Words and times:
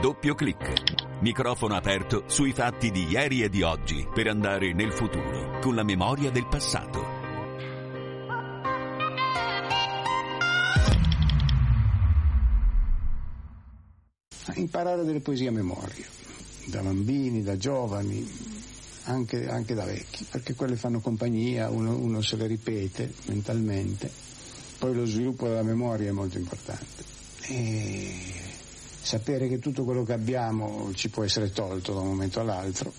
Doppio 0.00 0.34
clic. 0.34 1.18
Microfono 1.20 1.74
aperto 1.74 2.24
sui 2.26 2.52
fatti 2.52 2.90
di 2.90 3.06
ieri 3.08 3.42
e 3.42 3.48
di 3.48 3.62
oggi 3.62 4.06
per 4.12 4.26
andare 4.26 4.72
nel 4.72 4.92
futuro 4.92 5.58
con 5.60 5.74
la 5.74 5.82
memoria 5.82 6.30
del 6.30 6.46
passato. 6.46 7.04
Imparare 14.54 15.04
delle 15.04 15.20
poesie 15.20 15.48
a 15.48 15.52
memoria, 15.52 16.06
da 16.66 16.82
bambini, 16.82 17.42
da 17.42 17.56
giovani, 17.56 18.59
anche, 19.04 19.48
anche 19.48 19.74
da 19.74 19.84
vecchi, 19.84 20.24
perché 20.30 20.54
quelle 20.54 20.76
fanno 20.76 21.00
compagnia, 21.00 21.68
uno, 21.70 21.96
uno 21.96 22.20
se 22.20 22.36
le 22.36 22.46
ripete 22.46 23.12
mentalmente. 23.26 24.10
Poi 24.78 24.94
lo 24.94 25.04
sviluppo 25.04 25.46
della 25.46 25.62
memoria 25.62 26.08
è 26.08 26.12
molto 26.12 26.38
importante. 26.38 27.04
E 27.42 28.14
sapere 29.02 29.48
che 29.48 29.58
tutto 29.58 29.84
quello 29.84 30.04
che 30.04 30.12
abbiamo 30.12 30.90
ci 30.94 31.08
può 31.08 31.24
essere 31.24 31.50
tolto 31.50 31.92
da 31.92 32.00
un 32.00 32.08
momento 32.08 32.40
all'altro, 32.40 32.92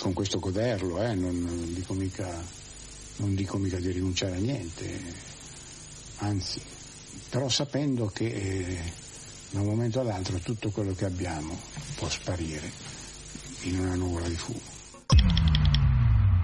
con 0.00 0.12
questo 0.12 0.38
goderlo, 0.38 1.02
eh, 1.02 1.14
non, 1.14 1.38
non, 1.42 1.74
dico 1.74 1.92
mica, 1.92 2.42
non, 3.16 3.34
dico 3.34 3.58
mica, 3.58 3.78
di 3.78 3.90
rinunciare 3.90 4.36
a 4.36 4.38
niente, 4.38 4.88
anzi, 6.18 6.60
però 7.28 7.48
sapendo 7.48 8.06
che 8.06 8.26
eh, 8.26 8.92
da 9.50 9.60
un 9.60 9.66
momento 9.66 10.00
all'altro 10.00 10.38
tutto 10.38 10.70
quello 10.70 10.94
che 10.94 11.04
abbiamo 11.04 11.58
può 11.96 12.08
sparire 12.08 12.70
in 13.62 13.80
una 13.80 13.94
nuvola 13.94 14.28
di 14.28 14.36
fumo. 14.36 14.69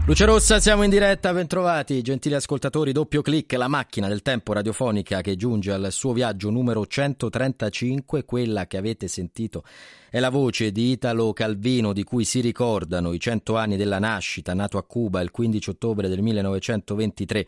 Luce 0.06 0.24
Rossa, 0.24 0.60
siamo 0.60 0.84
in 0.84 0.90
diretta, 0.90 1.32
bentrovati, 1.32 2.00
gentili 2.00 2.36
ascoltatori, 2.36 2.92
doppio 2.92 3.22
clic, 3.22 3.52
la 3.54 3.66
macchina 3.66 4.06
del 4.06 4.22
tempo 4.22 4.52
radiofonica 4.52 5.20
che 5.20 5.34
giunge 5.34 5.72
al 5.72 5.88
suo 5.90 6.12
viaggio 6.12 6.48
numero 6.48 6.86
135, 6.86 8.24
quella 8.24 8.68
che 8.68 8.76
avete 8.76 9.08
sentito 9.08 9.64
è 10.16 10.18
la 10.18 10.30
voce 10.30 10.72
di 10.72 10.92
Italo 10.92 11.34
Calvino 11.34 11.92
di 11.92 12.02
cui 12.02 12.24
si 12.24 12.40
ricordano 12.40 13.12
i 13.12 13.20
cento 13.20 13.58
anni 13.58 13.76
della 13.76 13.98
nascita, 13.98 14.54
nato 14.54 14.78
a 14.78 14.82
Cuba 14.82 15.20
il 15.20 15.30
15 15.30 15.68
ottobre 15.68 16.08
del 16.08 16.22
1923, 16.22 17.46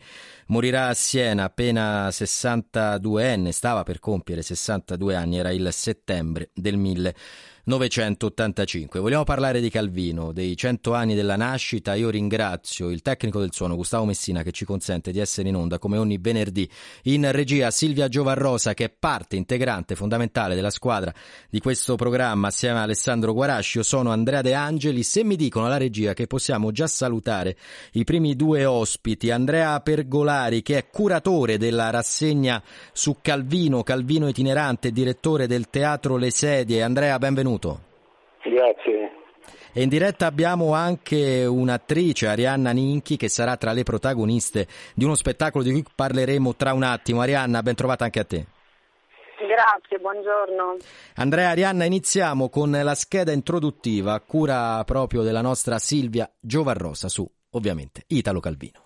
morirà 0.49 0.89
a 0.89 0.93
Siena 0.93 1.45
appena 1.45 2.09
62enne, 2.09 3.49
stava 3.49 3.81
per 3.81 3.97
compiere 3.97 4.43
62 4.43 5.15
anni, 5.15 5.39
era 5.39 5.49
il 5.49 5.67
settembre 5.71 6.51
del 6.53 6.77
1923. 6.77 7.57
985. 7.69 8.99
Vogliamo 8.99 9.23
parlare 9.23 9.61
di 9.61 9.69
Calvino, 9.69 10.31
dei 10.31 10.57
100 10.57 10.93
anni 10.93 11.13
della 11.13 11.35
nascita. 11.35 11.93
Io 11.93 12.09
ringrazio 12.09 12.89
il 12.89 13.03
tecnico 13.03 13.39
del 13.39 13.53
suono 13.53 13.75
Gustavo 13.75 14.05
Messina 14.05 14.41
che 14.41 14.51
ci 14.51 14.65
consente 14.65 15.11
di 15.11 15.19
essere 15.19 15.49
in 15.49 15.55
onda 15.55 15.77
come 15.77 15.97
ogni 15.97 16.17
venerdì. 16.19 16.67
In 17.03 17.31
regia 17.31 17.69
Silvia 17.69 18.07
Giovarrosa 18.07 18.73
che 18.73 18.85
è 18.85 18.89
parte 18.89 19.35
integrante, 19.35 19.95
fondamentale 19.95 20.55
della 20.55 20.71
squadra 20.71 21.13
di 21.47 21.59
questo 21.59 21.95
programma 21.95 22.49
assieme 22.59 22.79
a 22.79 22.83
Alessandro 22.83 23.31
Guarascio. 23.31 23.83
Sono 23.83 24.11
Andrea 24.11 24.41
De 24.41 24.53
Angeli. 24.53 25.01
Se 25.03 25.23
mi 25.23 25.37
dicono 25.37 25.67
alla 25.67 25.77
regia 25.77 26.13
che 26.13 26.27
possiamo 26.27 26.71
già 26.71 26.87
salutare 26.87 27.55
i 27.93 28.03
primi 28.03 28.35
due 28.35 28.65
ospiti, 28.65 29.31
Andrea 29.31 29.79
Pergolari 29.79 30.61
che 30.61 30.77
è 30.77 30.89
curatore 30.89 31.57
della 31.57 31.89
rassegna 31.89 32.61
su 32.91 33.15
Calvino, 33.21 33.83
Calvino 33.83 34.27
itinerante, 34.27 34.91
direttore 34.91 35.47
del 35.47 35.69
teatro 35.69 36.17
Le 36.17 36.31
Sedie. 36.31 36.83
Andrea, 36.83 37.17
benvenuto. 37.17 37.79
Grazie. 38.43 39.11
E 39.71 39.81
in 39.81 39.87
diretta 39.87 40.25
abbiamo 40.25 40.73
anche 40.73 41.45
un'attrice, 41.45 42.27
Arianna 42.27 42.71
Ninchi, 42.71 43.15
che 43.15 43.29
sarà 43.29 43.55
tra 43.55 43.71
le 43.71 43.83
protagoniste 43.83 44.67
di 44.93 45.05
uno 45.05 45.15
spettacolo 45.15 45.63
di 45.63 45.71
cui 45.71 45.85
parleremo 45.95 46.55
tra 46.55 46.73
un 46.73 46.83
attimo. 46.83 47.21
Arianna, 47.21 47.63
ben 47.63 47.75
trovata 47.75 48.03
anche 48.03 48.19
a 48.19 48.25
te. 48.25 48.45
Grazie, 49.39 49.99
buongiorno. 49.99 50.77
Andrea 51.15 51.49
Arianna, 51.49 51.85
iniziamo 51.85 52.49
con 52.49 52.71
la 52.71 52.95
scheda 52.95 53.31
introduttiva 53.31 54.13
a 54.13 54.19
cura 54.19 54.83
proprio 54.83 55.21
della 55.21 55.41
nostra 55.41 55.79
Silvia 55.79 56.29
Giovarrosa 56.39 57.07
su, 57.07 57.25
ovviamente, 57.51 58.03
Italo 58.07 58.41
Calvino. 58.41 58.83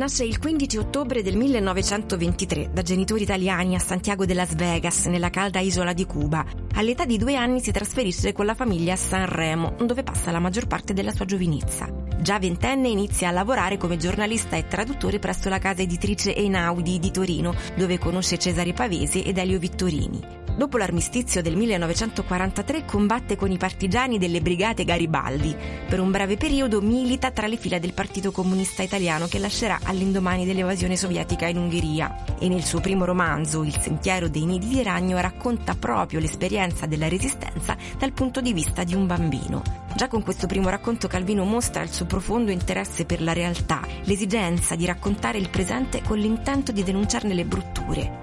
Nasce 0.00 0.24
il 0.24 0.38
15 0.38 0.78
ottobre 0.78 1.22
del 1.22 1.36
1923 1.36 2.70
da 2.72 2.80
genitori 2.80 3.22
italiani 3.22 3.74
a 3.74 3.78
Santiago 3.78 4.24
de 4.24 4.32
Las 4.32 4.54
Vegas, 4.54 5.04
nella 5.06 5.28
calda 5.28 5.60
isola 5.60 5.92
di 5.92 6.06
Cuba. 6.06 6.42
All'età 6.76 7.04
di 7.04 7.18
due 7.18 7.36
anni 7.36 7.60
si 7.60 7.70
trasferisce 7.70 8.32
con 8.32 8.46
la 8.46 8.54
famiglia 8.54 8.94
a 8.94 8.96
Sanremo, 8.96 9.74
dove 9.78 10.02
passa 10.02 10.30
la 10.30 10.38
maggior 10.38 10.66
parte 10.66 10.94
della 10.94 11.12
sua 11.12 11.26
giovinezza. 11.26 11.99
Già 12.20 12.38
ventenne 12.38 12.88
inizia 12.88 13.28
a 13.28 13.32
lavorare 13.32 13.78
come 13.78 13.96
giornalista 13.96 14.56
e 14.56 14.66
traduttore 14.66 15.18
presso 15.18 15.48
la 15.48 15.58
casa 15.58 15.80
editrice 15.80 16.34
Einaudi 16.34 16.98
di 16.98 17.10
Torino, 17.10 17.54
dove 17.74 17.98
conosce 17.98 18.36
Cesare 18.36 18.74
Pavesi 18.74 19.22
ed 19.22 19.38
Elio 19.38 19.58
Vittorini. 19.58 20.39
Dopo 20.60 20.76
l'armistizio 20.76 21.40
del 21.40 21.56
1943 21.56 22.84
combatte 22.84 23.34
con 23.34 23.50
i 23.50 23.56
partigiani 23.56 24.18
delle 24.18 24.42
brigate 24.42 24.84
Garibaldi. 24.84 25.56
Per 25.88 25.98
un 25.98 26.10
breve 26.10 26.36
periodo 26.36 26.82
milita 26.82 27.30
tra 27.30 27.46
le 27.46 27.56
fila 27.56 27.78
del 27.78 27.94
Partito 27.94 28.30
Comunista 28.30 28.82
Italiano 28.82 29.26
che 29.26 29.38
lascerà 29.38 29.80
all'indomani 29.84 30.44
dell'evasione 30.44 30.98
sovietica 30.98 31.46
in 31.46 31.56
Ungheria. 31.56 32.24
E 32.38 32.50
nel 32.50 32.62
suo 32.62 32.80
primo 32.80 33.06
romanzo, 33.06 33.64
Il 33.64 33.78
sentiero 33.78 34.28
dei 34.28 34.44
nidi 34.44 34.68
di 34.68 34.82
ragno, 34.82 35.18
racconta 35.18 35.74
proprio 35.76 36.20
l'esperienza 36.20 36.84
della 36.84 37.08
resistenza 37.08 37.74
dal 37.96 38.12
punto 38.12 38.42
di 38.42 38.52
vista 38.52 38.84
di 38.84 38.94
un 38.94 39.06
bambino. 39.06 39.62
Già 39.96 40.08
con 40.08 40.22
questo 40.22 40.46
primo 40.46 40.68
racconto 40.68 41.08
Calvino 41.08 41.44
mostra 41.44 41.82
il 41.82 41.90
suo 41.90 42.04
profondo 42.04 42.50
interesse 42.50 43.06
per 43.06 43.22
la 43.22 43.32
realtà, 43.32 43.80
l'esigenza 44.02 44.76
di 44.76 44.84
raccontare 44.84 45.38
il 45.38 45.48
presente 45.48 46.02
con 46.02 46.18
l'intento 46.18 46.70
di 46.70 46.82
denunciarne 46.82 47.32
le 47.32 47.46
brutture. 47.46 48.19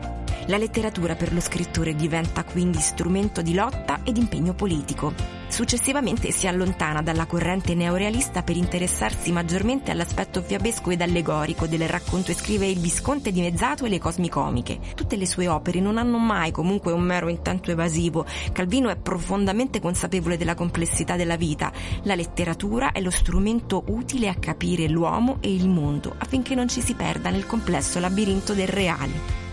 La 0.49 0.55
letteratura 0.55 1.15
per 1.15 1.33
lo 1.33 1.41
scrittore 1.41 1.93
diventa 1.93 2.45
quindi 2.45 2.79
strumento 2.79 3.41
di 3.41 3.53
lotta 3.53 3.99
ed 4.05 4.15
impegno 4.15 4.53
politico. 4.53 5.13
Successivamente 5.49 6.31
si 6.31 6.47
allontana 6.47 7.01
dalla 7.01 7.25
corrente 7.25 7.75
neorealista 7.75 8.43
per 8.43 8.55
interessarsi 8.55 9.33
maggiormente 9.33 9.91
all'aspetto 9.91 10.41
fiabesco 10.41 10.91
ed 10.91 11.01
allegorico 11.01 11.67
del 11.67 11.89
racconto 11.89 12.31
e 12.31 12.35
scrive 12.35 12.65
Il 12.65 12.79
Visconte 12.79 13.33
dimezzato 13.33 13.83
e 13.83 13.89
le 13.89 13.99
cosmicomiche. 13.99 14.79
Tutte 14.95 15.17
le 15.17 15.25
sue 15.25 15.49
opere 15.49 15.81
non 15.81 15.97
hanno 15.97 16.17
mai 16.17 16.51
comunque 16.51 16.93
un 16.93 17.01
mero 17.01 17.27
intento 17.27 17.69
evasivo. 17.71 18.25
Calvino 18.53 18.87
è 18.87 18.95
profondamente 18.95 19.81
consapevole 19.81 20.37
della 20.37 20.55
complessità 20.55 21.17
della 21.17 21.35
vita. 21.35 21.73
La 22.03 22.15
letteratura 22.15 22.93
è 22.93 23.01
lo 23.01 23.11
strumento 23.11 23.83
utile 23.87 24.29
a 24.29 24.35
capire 24.35 24.87
l'uomo 24.87 25.39
e 25.41 25.53
il 25.53 25.67
mondo 25.67 26.15
affinché 26.17 26.55
non 26.55 26.69
ci 26.69 26.79
si 26.79 26.93
perda 26.93 27.31
nel 27.31 27.45
complesso 27.45 27.99
labirinto 27.99 28.53
del 28.53 28.69
reale. 28.69 29.46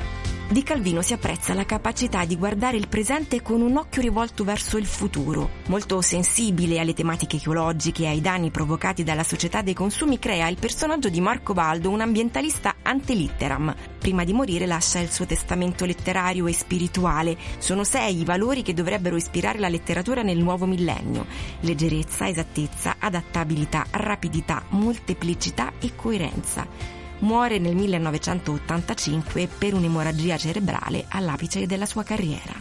Di 0.47 0.63
Calvino 0.63 1.01
si 1.01 1.15
apprezza 1.15 1.55
la 1.55 1.65
capacità 1.65 2.27
di 2.27 2.37
guardare 2.37 2.77
il 2.77 2.87
presente 2.87 3.41
con 3.41 3.63
un 3.63 3.77
occhio 3.77 4.03
rivolto 4.03 4.45
verso 4.45 4.77
il 4.77 4.85
futuro. 4.85 5.49
Molto 5.69 6.03
sensibile 6.03 6.79
alle 6.79 6.93
tematiche 6.93 7.37
ecologiche 7.37 8.03
e 8.03 8.09
ai 8.09 8.21
danni 8.21 8.51
provocati 8.51 9.03
dalla 9.03 9.25
società 9.25 9.63
dei 9.63 9.73
consumi, 9.73 10.19
crea 10.19 10.47
il 10.49 10.59
personaggio 10.61 11.09
di 11.09 11.21
Marco 11.23 11.55
Baldo, 11.55 11.89
un 11.89 12.03
ambientalista 12.03 12.77
antelitteram. 12.83 13.75
Prima 13.99 14.23
di 14.25 14.35
morire 14.35 14.67
lascia 14.67 14.99
il 15.01 15.11
suo 15.11 15.25
testamento 15.25 15.87
letterario 15.87 16.47
e 16.47 16.53
spirituale. 16.53 17.39
Sono 17.57 17.83
sei 17.83 18.21
i 18.21 18.25
valori 18.25 18.61
che 18.61 18.75
dovrebbero 18.75 19.17
ispirare 19.17 19.59
la 19.59 19.69
letteratura 19.69 20.23
nel 20.23 20.39
nuovo 20.39 20.67
millennio. 20.67 21.25
Leggerezza, 21.61 22.29
esattezza, 22.29 22.97
adattabilità, 22.99 23.87
rapidità, 23.93 24.63
molteplicità 24.69 25.73
e 25.81 25.93
coerenza 25.97 27.04
muore 27.25 27.59
nel 27.59 27.75
1985 27.75 29.49
per 29.59 29.75
un'emorragia 29.75 30.37
cerebrale 30.37 31.07
all'apice 31.09 31.67
della 31.67 31.87
sua 31.87 32.05
carriera. 32.05 32.53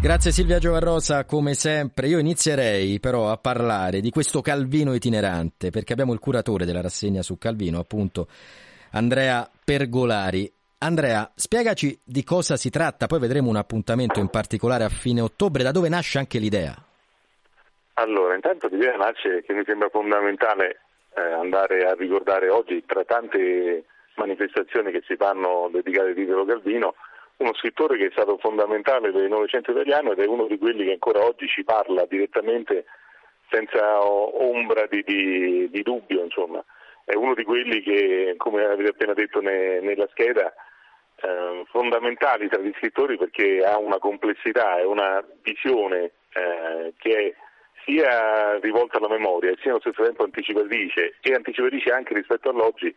Grazie 0.00 0.30
Silvia 0.30 0.58
Giovarrosa, 0.58 1.24
come 1.24 1.54
sempre. 1.54 2.06
Io 2.06 2.18
inizierei 2.18 3.00
però 3.00 3.30
a 3.30 3.36
parlare 3.36 4.00
di 4.00 4.10
questo 4.10 4.40
Calvino 4.40 4.94
itinerante, 4.94 5.70
perché 5.70 5.92
abbiamo 5.92 6.12
il 6.12 6.20
curatore 6.20 6.64
della 6.64 6.80
rassegna 6.80 7.20
su 7.20 7.36
Calvino, 7.36 7.80
appunto 7.80 8.28
Andrea 8.92 9.48
Pergolari. 9.64 10.50
Andrea, 10.78 11.28
spiegaci 11.34 11.98
di 12.04 12.22
cosa 12.22 12.56
si 12.56 12.70
tratta, 12.70 13.06
poi 13.06 13.18
vedremo 13.18 13.48
un 13.48 13.56
appuntamento 13.56 14.20
in 14.20 14.28
particolare 14.28 14.84
a 14.84 14.88
fine 14.88 15.20
ottobre, 15.20 15.64
da 15.64 15.72
dove 15.72 15.88
nasce 15.88 16.18
anche 16.18 16.38
l'idea. 16.38 16.76
Allora, 17.94 18.36
intanto 18.36 18.68
l'idea 18.68 18.96
nasce 18.96 19.42
che 19.42 19.52
mi 19.52 19.64
sembra 19.66 19.88
fondamentale 19.88 20.82
andare 21.14 21.86
a 21.86 21.94
ricordare 21.94 22.48
oggi 22.48 22.84
tra 22.86 23.04
tante 23.04 23.84
manifestazioni 24.16 24.90
che 24.90 25.02
si 25.06 25.16
fanno 25.16 25.68
dedicate 25.72 26.10
a 26.10 26.20
Italo 26.20 26.44
Calvino 26.44 26.94
uno 27.38 27.54
scrittore 27.54 27.96
che 27.96 28.06
è 28.06 28.10
stato 28.10 28.36
fondamentale 28.38 29.12
del 29.12 29.28
Novecento 29.28 29.70
italiano 29.70 30.12
ed 30.12 30.18
è 30.20 30.26
uno 30.26 30.46
di 30.46 30.58
quelli 30.58 30.84
che 30.84 30.92
ancora 30.92 31.24
oggi 31.24 31.46
ci 31.46 31.62
parla 31.64 32.04
direttamente 32.06 32.84
senza 33.50 34.04
ombra 34.04 34.86
di, 34.86 35.02
di, 35.04 35.70
di 35.70 35.82
dubbio, 35.82 36.22
insomma. 36.22 36.62
È 37.04 37.14
uno 37.14 37.34
di 37.34 37.44
quelli 37.44 37.80
che, 37.80 38.34
come 38.36 38.64
avete 38.64 38.90
appena 38.90 39.14
detto 39.14 39.40
ne, 39.40 39.80
nella 39.80 40.06
scheda, 40.10 40.52
eh, 41.20 41.64
fondamentali 41.70 42.48
tra 42.48 42.60
gli 42.60 42.72
scrittori 42.76 43.16
perché 43.16 43.64
ha 43.64 43.78
una 43.78 43.98
complessità 43.98 44.78
e 44.78 44.84
una 44.84 45.24
visione 45.42 46.12
eh, 46.32 46.92
che 46.98 47.10
è 47.12 47.34
sia 47.88 48.58
rivolta 48.60 48.98
alla 48.98 49.08
memoria 49.08 49.54
sia 49.60 49.70
allo 49.70 49.80
stesso 49.80 50.02
tempo 50.02 50.24
anticipatrice 50.24 51.14
e 51.22 51.32
anticipatrice 51.32 51.90
anche 51.90 52.12
rispetto 52.12 52.50
all'oggi 52.50 52.94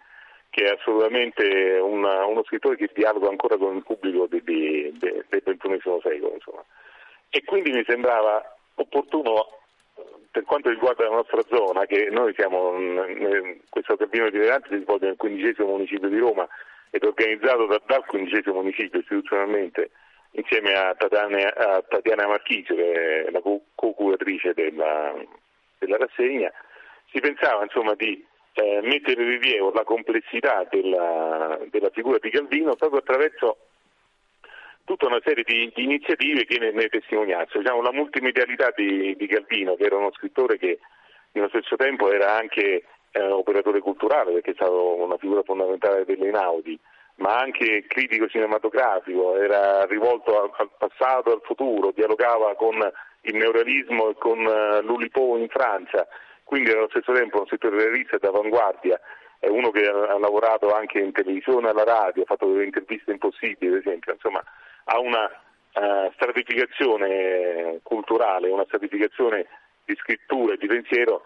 che 0.49 0.65
è 0.65 0.75
assolutamente 0.77 1.79
una, 1.81 2.25
uno 2.25 2.43
scrittore 2.43 2.75
che 2.75 2.89
dialoga 2.93 3.29
ancora 3.29 3.55
con 3.55 3.77
il 3.77 3.83
pubblico 3.83 4.27
del, 4.27 4.43
del, 4.43 5.25
del 5.29 5.57
XXI 5.57 5.99
secolo. 6.03 6.33
Insomma. 6.33 6.63
E 7.29 7.41
quindi 7.45 7.71
mi 7.71 7.85
sembrava 7.87 8.43
opportuno 8.75 9.59
per 10.29 10.43
quanto 10.43 10.69
riguarda 10.69 11.05
la 11.05 11.15
nostra 11.15 11.41
zona, 11.49 11.85
che 11.85 12.09
noi 12.09 12.33
siamo, 12.33 12.73
questo 13.69 13.95
cammino 13.95 14.27
itinerante 14.27 14.69
si 14.69 14.81
svolge 14.81 15.05
nel 15.05 15.15
quindicesimo 15.15 15.67
municipio 15.67 16.09
di 16.09 16.17
Roma 16.17 16.45
ed 16.89 17.03
organizzato 17.03 17.65
da, 17.67 17.81
dal 17.85 18.05
quindicesimo 18.05 18.55
municipio 18.55 18.99
istituzionalmente 18.99 19.91
insieme 20.31 20.73
a 20.73 20.93
Tatiana, 20.95 21.53
a 21.53 21.81
Tatiana 21.81 22.27
Marchisio, 22.27 22.75
che 22.75 23.25
è 23.25 23.31
la 23.31 23.41
co-curatrice 23.41 24.53
della, 24.53 25.13
della 25.77 25.97
rassegna, 25.97 26.51
si 27.11 27.19
pensava 27.19 27.63
insomma, 27.63 27.93
di 27.95 28.25
eh, 28.53 28.79
mettere 28.83 29.21
in 29.21 29.29
rilievo 29.39 29.71
la 29.71 29.83
complessità 29.83 30.65
della, 30.69 31.59
della, 31.69 31.89
figura 31.89 32.17
di 32.19 32.29
Calvino 32.29 32.75
proprio 32.75 32.99
attraverso 32.99 33.57
tutta 34.83 35.07
una 35.07 35.21
serie 35.23 35.43
di, 35.45 35.71
di 35.73 35.83
iniziative 35.83 36.45
che 36.45 36.59
ne, 36.59 36.71
ne 36.71 36.87
testimoniassero. 36.87 37.59
Diciamo, 37.59 37.81
la 37.81 37.93
multimedialità 37.93 38.71
di, 38.75 39.15
di, 39.15 39.27
Calvino, 39.27 39.75
che 39.75 39.83
era 39.83 39.97
uno 39.97 40.11
scrittore 40.13 40.57
che 40.57 40.79
nello 41.33 41.49
stesso 41.49 41.75
tempo 41.75 42.11
era 42.11 42.35
anche 42.35 42.83
eh, 43.11 43.21
operatore 43.21 43.79
culturale, 43.79 44.33
perché 44.33 44.51
è 44.51 44.55
stato 44.55 44.95
una 44.95 45.17
figura 45.17 45.43
fondamentale 45.43 46.05
delle 46.05 46.27
Inaudi, 46.27 46.77
ma 47.15 47.37
anche 47.37 47.85
critico 47.87 48.27
cinematografico, 48.27 49.37
era 49.37 49.85
rivolto 49.85 50.41
al, 50.41 50.49
al 50.57 50.69
passato, 50.77 51.31
al 51.31 51.41
futuro, 51.43 51.91
dialogava 51.91 52.55
con 52.55 52.75
il 53.21 53.35
neorealismo 53.35 54.09
e 54.09 54.15
con 54.15 54.39
uh, 54.39 54.81
l'Ulipo 54.81 55.37
in 55.37 55.47
Francia, 55.49 56.07
quindi 56.43 56.71
allo 56.71 56.89
stesso 56.89 57.11
tempo 57.11 57.39
un 57.39 57.47
settore 57.47 57.77
realista 57.77 58.17
d'avanguardia, 58.17 58.99
è 59.39 59.47
uno 59.47 59.71
che 59.71 59.87
ha, 59.87 60.13
ha, 60.13 60.19
lavorato 60.19 60.73
anche 60.73 60.99
in 60.99 61.11
televisione, 61.11 61.69
alla 61.69 61.83
radio, 61.83 62.23
ha 62.23 62.25
fatto 62.25 62.47
delle 62.47 62.65
interviste 62.65 63.11
impossibili, 63.11 63.73
ad 63.73 63.79
esempio, 63.79 64.13
insomma 64.13 64.43
ha 64.85 64.99
una 64.99 65.25
uh, 65.25 66.11
stratificazione 66.13 67.79
culturale, 67.83 68.49
una 68.49 68.65
stratificazione 68.65 69.47
di 69.85 69.95
scrittura 69.95 70.53
e 70.53 70.57
di 70.57 70.67
pensiero 70.67 71.23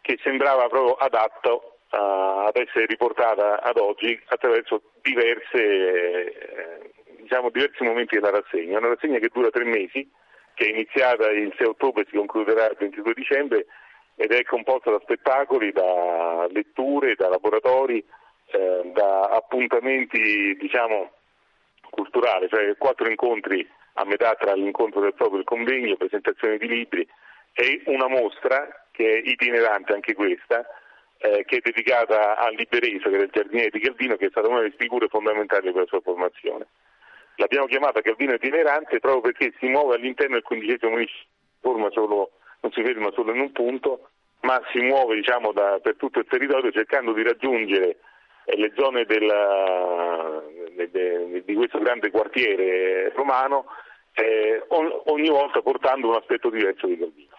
che 0.00 0.18
sembrava 0.22 0.68
proprio 0.68 0.94
adatto 0.94 1.73
ad 1.94 2.56
essere 2.56 2.86
riportata 2.86 3.60
ad 3.62 3.76
oggi 3.76 4.18
attraverso 4.26 4.82
diverse, 5.02 5.62
eh, 5.62 6.90
diciamo, 7.20 7.50
diversi 7.50 7.84
momenti 7.84 8.16
della 8.16 8.30
rassegna. 8.30 8.78
Una 8.78 8.88
rassegna 8.88 9.18
che 9.18 9.30
dura 9.32 9.50
tre 9.50 9.64
mesi, 9.64 10.08
che 10.54 10.66
è 10.66 10.70
iniziata 10.70 11.30
il 11.30 11.52
6 11.56 11.66
ottobre 11.66 12.02
e 12.02 12.06
si 12.10 12.16
concluderà 12.16 12.66
il 12.66 12.76
22 12.78 13.12
dicembre 13.14 13.66
ed 14.16 14.30
è 14.32 14.42
composta 14.44 14.90
da 14.90 15.00
spettacoli, 15.02 15.72
da 15.72 16.46
letture, 16.50 17.14
da 17.16 17.28
laboratori, 17.28 18.04
eh, 18.46 18.90
da 18.92 19.22
appuntamenti 19.22 20.56
diciamo, 20.56 21.10
culturali, 21.90 22.48
cioè 22.48 22.76
quattro 22.76 23.08
incontri 23.08 23.68
a 23.94 24.04
metà 24.04 24.34
tra 24.34 24.54
l'incontro 24.54 25.00
del 25.00 25.14
proprio 25.14 25.40
il 25.40 25.44
convegno, 25.44 25.96
presentazioni 25.96 26.58
di 26.58 26.68
libri 26.68 27.08
e 27.52 27.82
una 27.86 28.08
mostra 28.08 28.86
che 28.90 29.08
è 29.08 29.28
itinerante 29.28 29.92
anche 29.92 30.14
questa, 30.14 30.66
eh, 31.24 31.44
che 31.46 31.56
è 31.56 31.60
dedicata 31.62 32.36
a 32.36 32.50
Libereso, 32.50 33.08
che 33.08 33.14
era 33.14 33.24
il 33.24 33.30
giardiniere 33.32 33.70
di 33.70 33.80
Calvino, 33.80 34.16
che 34.16 34.26
è 34.26 34.30
stata 34.30 34.48
una 34.48 34.60
delle 34.60 34.74
figure 34.76 35.08
fondamentali 35.08 35.72
per 35.72 35.82
la 35.82 35.86
sua 35.86 36.00
formazione. 36.02 36.66
L'abbiamo 37.36 37.66
chiamata 37.66 38.02
Calvino 38.02 38.34
itinerante 38.34 39.00
proprio 39.00 39.32
perché 39.32 39.54
si 39.58 39.66
muove 39.68 39.94
all'interno 39.94 40.34
del 40.34 40.42
quindicesimo 40.42 40.90
municipio, 40.92 42.30
non 42.60 42.72
si 42.72 42.82
ferma 42.82 43.10
solo 43.12 43.32
in 43.32 43.40
un 43.40 43.52
punto, 43.52 44.10
ma 44.40 44.60
si 44.70 44.80
muove 44.80 45.14
diciamo, 45.14 45.52
da, 45.52 45.78
per 45.82 45.96
tutto 45.96 46.18
il 46.18 46.26
territorio 46.28 46.70
cercando 46.70 47.12
di 47.12 47.22
raggiungere 47.22 47.96
eh, 48.44 48.56
le 48.58 48.72
zone 48.76 49.06
della, 49.06 50.42
de, 50.76 50.90
de, 50.90 51.42
di 51.42 51.54
questo 51.54 51.78
grande 51.78 52.10
quartiere 52.10 53.10
romano, 53.14 53.64
eh, 54.12 54.62
ogni 54.68 55.28
volta 55.28 55.62
portando 55.62 56.10
un 56.10 56.16
aspetto 56.16 56.50
diverso 56.50 56.86
di 56.86 56.98
Calvino. 56.98 57.33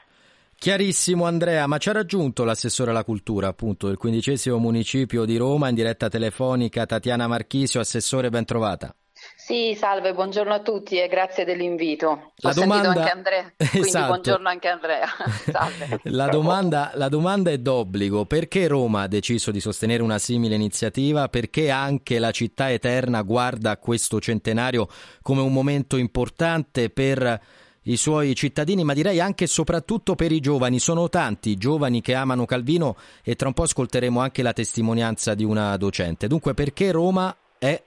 Chiarissimo 0.57 1.25
Andrea, 1.25 1.67
ma 1.67 1.77
ci 1.77 1.89
ha 1.89 1.93
raggiunto 1.93 2.43
l'assessore 2.43 2.91
alla 2.91 3.03
cultura 3.03 3.47
appunto 3.47 3.87
del 3.87 3.97
quindicesimo 3.97 4.57
municipio 4.57 5.25
di 5.25 5.37
Roma 5.37 5.69
in 5.69 5.75
diretta 5.75 6.09
telefonica 6.09 6.85
Tatiana 6.85 7.27
Marchisio, 7.27 7.79
assessore 7.79 8.29
ben 8.29 8.45
trovata. 8.45 8.95
Sì, 9.35 9.75
salve, 9.75 10.13
buongiorno 10.13 10.53
a 10.53 10.61
tutti 10.61 10.99
e 10.99 11.07
grazie 11.07 11.45
dell'invito. 11.45 12.33
La 12.37 12.49
Ho 12.49 12.53
domanda... 12.53 12.89
anche 12.89 13.09
Andrea, 13.09 13.53
quindi 13.55 13.87
esatto. 13.87 14.07
buongiorno 14.07 14.49
anche 14.49 14.67
Andrea. 14.67 15.07
salve. 15.51 15.99
La 16.03 16.27
domanda, 16.27 16.91
la 16.95 17.09
domanda 17.09 17.51
è 17.51 17.57
d'obbligo, 17.57 18.25
perché 18.25 18.67
Roma 18.67 19.03
ha 19.03 19.07
deciso 19.07 19.51
di 19.51 19.59
sostenere 19.59 20.03
una 20.03 20.17
simile 20.17 20.55
iniziativa? 20.55 21.29
Perché 21.29 21.69
anche 21.69 22.19
la 22.19 22.31
città 22.31 22.71
eterna 22.71 23.21
guarda 23.21 23.77
questo 23.77 24.19
centenario 24.19 24.87
come 25.21 25.41
un 25.41 25.53
momento 25.53 25.97
importante 25.97 26.89
per 26.89 27.39
i 27.87 27.97
suoi 27.97 28.35
cittadini, 28.35 28.83
ma 28.83 28.93
direi 28.93 29.19
anche 29.19 29.45
e 29.45 29.47
soprattutto 29.47 30.15
per 30.15 30.31
i 30.31 30.39
giovani. 30.39 30.79
Sono 30.79 31.09
tanti 31.09 31.51
i 31.51 31.57
giovani 31.57 32.01
che 32.01 32.13
amano 32.13 32.45
Calvino 32.45 32.95
e 33.23 33.35
tra 33.35 33.47
un 33.47 33.53
po' 33.53 33.63
ascolteremo 33.63 34.19
anche 34.19 34.41
la 34.41 34.53
testimonianza 34.53 35.33
di 35.33 35.43
una 35.43 35.75
docente. 35.77 36.27
Dunque, 36.27 36.53
perché 36.53 36.91
Roma 36.91 37.35
è 37.57 37.81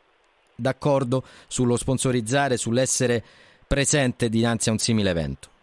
d'accordo 0.54 1.24
sullo 1.46 1.76
sponsorizzare, 1.76 2.56
sull'essere 2.56 3.24
presente 3.66 4.28
dinanzi 4.28 4.68
a 4.68 4.72
un 4.72 4.78
simile 4.78 5.10
evento? 5.10 5.56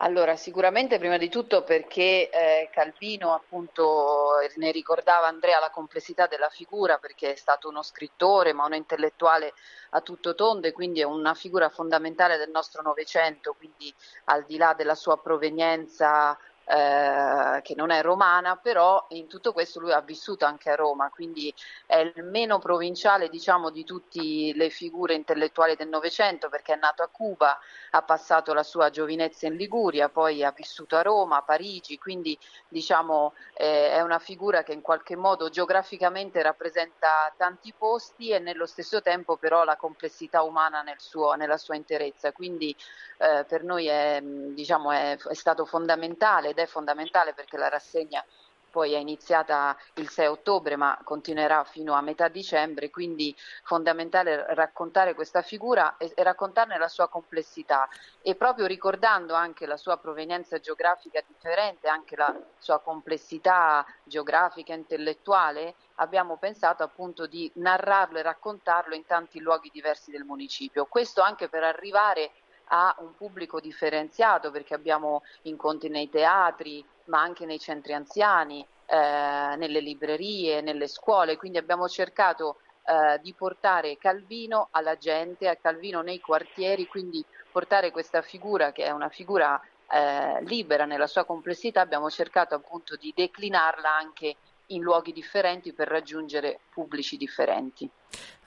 Allora, 0.00 0.36
sicuramente 0.36 0.96
prima 0.98 1.16
di 1.16 1.28
tutto 1.28 1.64
perché 1.64 2.30
eh, 2.30 2.70
Calvino 2.72 3.34
appunto 3.34 4.36
ne 4.56 4.70
ricordava 4.70 5.26
Andrea 5.26 5.58
la 5.58 5.70
complessità 5.70 6.28
della 6.28 6.48
figura 6.50 6.98
perché 6.98 7.32
è 7.32 7.34
stato 7.34 7.68
uno 7.68 7.82
scrittore 7.82 8.52
ma 8.52 8.64
un 8.64 8.74
intellettuale 8.74 9.54
a 9.90 10.00
tutto 10.00 10.36
tondo 10.36 10.68
e 10.68 10.72
quindi 10.72 11.00
è 11.00 11.04
una 11.04 11.34
figura 11.34 11.68
fondamentale 11.68 12.36
del 12.36 12.50
nostro 12.50 12.80
Novecento, 12.82 13.54
quindi 13.54 13.92
al 14.26 14.44
di 14.44 14.56
là 14.56 14.72
della 14.72 14.94
sua 14.94 15.18
provenienza 15.18 16.38
eh, 16.68 17.60
che 17.62 17.74
non 17.74 17.90
è 17.90 18.02
romana, 18.02 18.56
però 18.56 19.06
in 19.10 19.26
tutto 19.26 19.52
questo 19.52 19.80
lui 19.80 19.92
ha 19.92 20.00
vissuto 20.00 20.44
anche 20.44 20.70
a 20.70 20.74
Roma, 20.74 21.08
quindi 21.08 21.52
è 21.86 21.96
il 21.96 22.24
meno 22.24 22.58
provinciale 22.58 23.28
diciamo, 23.28 23.70
di 23.70 23.84
tutte 23.84 24.20
le 24.20 24.68
figure 24.68 25.14
intellettuali 25.14 25.76
del 25.76 25.88
Novecento 25.88 26.48
perché 26.50 26.74
è 26.74 26.78
nato 26.78 27.02
a 27.02 27.08
Cuba, 27.08 27.58
ha 27.90 28.02
passato 28.02 28.52
la 28.52 28.62
sua 28.62 28.90
giovinezza 28.90 29.46
in 29.46 29.56
Liguria, 29.56 30.10
poi 30.10 30.44
ha 30.44 30.52
vissuto 30.52 30.96
a 30.96 31.02
Roma, 31.02 31.38
a 31.38 31.42
Parigi, 31.42 31.98
quindi 31.98 32.38
diciamo, 32.68 33.32
eh, 33.54 33.90
è 33.92 34.00
una 34.02 34.18
figura 34.18 34.62
che 34.62 34.72
in 34.72 34.82
qualche 34.82 35.16
modo 35.16 35.48
geograficamente 35.48 36.42
rappresenta 36.42 37.32
tanti 37.36 37.72
posti 37.76 38.30
e 38.30 38.38
nello 38.38 38.66
stesso 38.66 39.00
tempo 39.00 39.36
però 39.36 39.64
la 39.64 39.76
complessità 39.76 40.42
umana 40.42 40.82
nel 40.82 41.00
suo, 41.00 41.32
nella 41.32 41.56
sua 41.56 41.76
interezza. 41.76 42.32
Quindi 42.32 42.76
eh, 43.18 43.44
per 43.48 43.64
noi 43.64 43.86
è, 43.86 44.20
diciamo, 44.22 44.92
è, 44.92 45.16
è 45.16 45.34
stato 45.34 45.64
fondamentale 45.64 46.54
ed 46.58 46.66
è 46.66 46.66
fondamentale 46.66 47.34
perché 47.34 47.56
la 47.56 47.68
rassegna 47.68 48.24
poi 48.70 48.92
è 48.92 48.98
iniziata 48.98 49.76
il 49.94 50.08
6 50.08 50.26
ottobre 50.26 50.76
ma 50.76 50.98
continuerà 51.02 51.64
fino 51.64 51.94
a 51.94 52.02
metà 52.02 52.28
dicembre, 52.28 52.90
quindi 52.90 53.34
fondamentale 53.62 54.54
raccontare 54.54 55.14
questa 55.14 55.42
figura 55.42 55.96
e, 55.96 56.12
e, 56.14 56.22
raccontarne 56.22 56.76
la 56.78 56.88
sua 56.88 57.08
complessità 57.08 57.88
e 58.20 58.34
proprio 58.34 58.66
ricordando 58.66 59.34
anche 59.34 59.66
la 59.66 59.76
sua 59.76 59.96
provenienza 59.96 60.60
geografica 60.60 61.22
differente, 61.26 61.88
anche 61.88 62.14
la 62.14 62.34
sua 62.58 62.78
complessità 62.80 63.86
geografica 64.04 64.74
e 64.74 64.76
intellettuale, 64.76 65.74
abbiamo 65.96 66.36
pensato 66.36 66.82
appunto 66.82 67.26
di 67.26 67.50
narrarlo 67.54 68.18
e 68.18 68.22
raccontarlo 68.22 68.94
in 68.94 69.06
tanti 69.06 69.40
luoghi 69.40 69.70
diversi 69.72 70.10
del 70.10 70.24
municipio. 70.24 70.84
Questo 70.84 71.22
anche 71.22 71.48
per 71.48 71.64
arrivare 71.64 72.32
a 72.68 72.94
un 72.98 73.14
pubblico 73.14 73.60
differenziato 73.60 74.50
perché 74.50 74.74
abbiamo 74.74 75.22
incontri 75.42 75.88
nei 75.88 76.08
teatri, 76.08 76.84
ma 77.06 77.20
anche 77.20 77.46
nei 77.46 77.58
centri 77.58 77.92
anziani, 77.94 78.64
eh, 78.86 79.54
nelle 79.56 79.80
librerie, 79.80 80.60
nelle 80.60 80.86
scuole, 80.86 81.36
quindi 81.36 81.58
abbiamo 81.58 81.88
cercato 81.88 82.58
eh, 82.84 83.18
di 83.20 83.34
portare 83.34 83.98
Calvino 83.98 84.68
alla 84.70 84.96
gente, 84.96 85.48
a 85.48 85.56
Calvino 85.56 86.00
nei 86.00 86.20
quartieri, 86.20 86.86
quindi 86.86 87.24
portare 87.50 87.90
questa 87.90 88.22
figura 88.22 88.72
che 88.72 88.84
è 88.84 88.90
una 88.90 89.08
figura 89.08 89.60
eh, 89.90 90.42
libera 90.44 90.84
nella 90.84 91.06
sua 91.06 91.24
complessità, 91.24 91.80
abbiamo 91.80 92.10
cercato 92.10 92.54
appunto 92.54 92.96
di 92.96 93.12
declinarla 93.14 93.94
anche 93.94 94.36
in 94.68 94.82
luoghi 94.82 95.12
differenti 95.12 95.72
per 95.72 95.88
raggiungere 95.88 96.60
pubblici 96.72 97.16
differenti. 97.16 97.88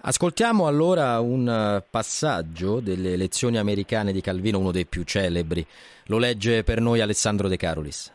Ascoltiamo 0.04 0.68
allora 0.68 1.20
un 1.20 1.48
eh, 1.48 1.86
passaggio 1.88 2.80
delle 2.80 3.16
lezioni 3.16 3.58
americane 3.58 4.12
di 4.12 4.22
Calvino, 4.22 4.60
uno 4.60 4.72
dei 4.72 4.86
più 4.86 5.04
celebri. 5.04 5.66
Lo 6.06 6.18
legge 6.18 6.64
per 6.64 6.82
noi 6.82 7.02
Alessandro 7.02 7.48
De 7.48 7.58
Carolis. 7.58 8.12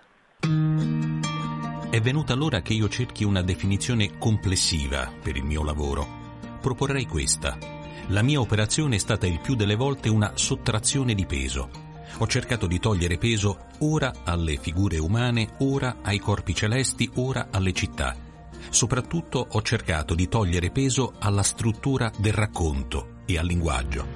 È 1.88 2.00
venuta 2.00 2.34
l'ora 2.34 2.60
che 2.60 2.72
io 2.72 2.88
cerchi 2.88 3.24
una 3.24 3.42
definizione 3.42 4.18
complessiva 4.18 5.10
per 5.22 5.36
il 5.36 5.44
mio 5.44 5.62
lavoro. 5.62 6.06
Proporrei 6.60 7.06
questa. 7.06 7.56
La 8.08 8.22
mia 8.22 8.40
operazione 8.40 8.96
è 8.96 8.98
stata 8.98 9.26
il 9.26 9.40
più 9.40 9.54
delle 9.54 9.76
volte 9.76 10.08
una 10.08 10.32
sottrazione 10.34 11.14
di 11.14 11.24
peso. 11.26 11.85
Ho 12.18 12.26
cercato 12.26 12.66
di 12.66 12.78
togliere 12.78 13.18
peso 13.18 13.66
ora 13.80 14.10
alle 14.24 14.56
figure 14.56 14.96
umane, 14.96 15.48
ora 15.58 15.96
ai 16.00 16.18
corpi 16.18 16.54
celesti, 16.54 17.10
ora 17.16 17.48
alle 17.50 17.74
città. 17.74 18.16
Soprattutto 18.70 19.46
ho 19.50 19.60
cercato 19.60 20.14
di 20.14 20.26
togliere 20.26 20.70
peso 20.70 21.12
alla 21.18 21.42
struttura 21.42 22.10
del 22.16 22.32
racconto 22.32 23.18
e 23.26 23.36
al 23.36 23.44
linguaggio. 23.44 24.06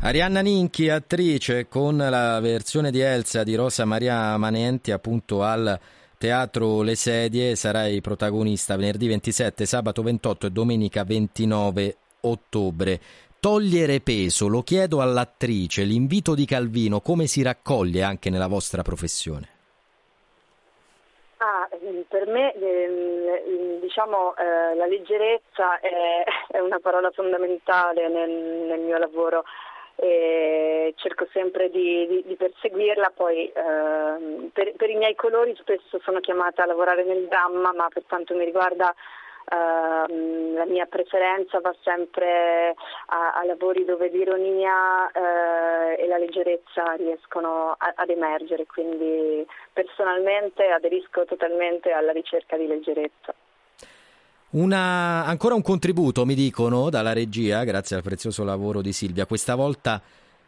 Arianna 0.00 0.40
Ninchi, 0.40 0.88
attrice, 0.88 1.68
con 1.68 1.98
la 1.98 2.40
versione 2.40 2.90
di 2.90 3.00
Elsa 3.00 3.44
di 3.44 3.54
Rosa 3.54 3.84
Maria 3.84 4.34
Manenti, 4.38 4.92
appunto 4.92 5.42
al 5.42 5.78
Teatro 6.16 6.80
Le 6.80 6.94
Sedie, 6.94 7.54
sarai 7.54 8.00
protagonista 8.00 8.76
venerdì 8.76 9.08
27, 9.08 9.66
sabato 9.66 10.02
28 10.02 10.46
e 10.46 10.50
domenica 10.50 11.04
29 11.04 11.96
ottobre. 12.20 13.00
Togliere 13.46 14.00
peso, 14.00 14.48
lo 14.48 14.62
chiedo 14.62 15.00
all'attrice, 15.00 15.84
l'invito 15.84 16.34
di 16.34 16.44
Calvino, 16.46 16.98
come 16.98 17.26
si 17.26 17.44
raccoglie 17.44 18.02
anche 18.02 18.28
nella 18.28 18.48
vostra 18.48 18.82
professione? 18.82 19.48
Ah, 21.36 21.68
per 22.08 22.26
me 22.26 22.52
ehm, 22.52 23.78
diciamo, 23.78 24.34
eh, 24.34 24.74
la 24.74 24.86
leggerezza 24.86 25.78
è, 25.78 26.24
una 26.58 26.80
parola 26.80 27.12
fondamentale 27.12 28.08
nel, 28.08 28.80
mio 28.80 28.98
lavoro 28.98 29.44
e 29.94 30.92
cerco 30.96 31.28
sempre 31.30 31.70
di, 31.70 32.24
di, 32.26 32.34
perseguirla, 32.34 33.12
poi 33.14 33.46
eh, 33.46 34.50
per, 34.52 34.74
per, 34.74 34.90
i 34.90 34.96
miei 34.96 35.14
colori 35.14 35.54
spesso 35.56 36.00
sono 36.02 36.18
chiamata 36.18 36.64
a 36.64 36.66
lavorare 36.66 37.04
nel 37.04 37.28
dramma, 37.28 37.72
ma 37.72 37.86
per 37.94 38.02
quanto 38.08 38.34
mi 38.34 38.44
riguarda 38.44 38.92
la 39.48 40.64
mia 40.66 40.86
preferenza 40.86 41.60
va 41.60 41.74
sempre 41.82 42.74
a, 43.06 43.34
a 43.34 43.44
lavori 43.44 43.84
dove 43.84 44.08
l'ironia 44.08 45.10
eh, 45.12 46.02
e 46.02 46.06
la 46.08 46.18
leggerezza 46.18 46.94
riescono 46.96 47.74
a, 47.78 47.92
ad 47.94 48.10
emergere, 48.10 48.66
quindi 48.66 49.46
personalmente 49.72 50.64
aderisco 50.64 51.24
totalmente 51.24 51.92
alla 51.92 52.12
ricerca 52.12 52.56
di 52.56 52.66
leggerezza. 52.66 53.34
Una, 54.48 55.24
ancora 55.24 55.54
un 55.54 55.62
contributo, 55.62 56.24
mi 56.24 56.34
dicono, 56.34 56.88
dalla 56.88 57.12
regia, 57.12 57.62
grazie 57.64 57.96
al 57.96 58.02
prezioso 58.02 58.42
lavoro 58.42 58.80
di 58.80 58.92
Silvia, 58.92 59.26
questa 59.26 59.54
volta 59.54 60.00